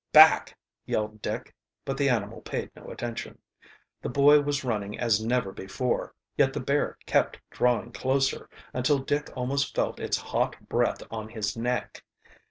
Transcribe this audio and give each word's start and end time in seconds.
"Back!" 0.11 0.57
yelled 0.87 1.21
Dick, 1.21 1.53
but 1.85 1.95
the 1.95 2.09
animal 2.09 2.41
paid 2.41 2.71
no 2.75 2.85
attention. 2.89 3.37
The 4.01 4.09
boy 4.09 4.41
was 4.41 4.63
running 4.63 4.97
as 4.99 5.23
never 5.23 5.51
before, 5.51 6.15
yet 6.35 6.53
the 6.53 6.59
bear 6.59 6.97
kept 7.05 7.39
drawing 7.51 7.91
closer, 7.91 8.49
until 8.73 8.97
Dick 8.97 9.29
almost 9.37 9.75
felt 9.75 9.99
its 9.99 10.17
hot 10.17 10.55
breath 10.67 11.03
on 11.11 11.29
his 11.29 11.55
neck. 11.55 12.03